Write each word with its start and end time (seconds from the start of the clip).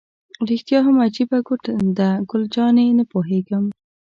رښتیا 0.49 0.79
هم 0.85 0.95
عجیبه 1.05 1.37
کوټه 1.47 1.73
ده، 1.97 2.09
ګل 2.29 2.43
جانې: 2.53 2.87
نه 2.99 3.03
پوهېږم. 3.11 3.65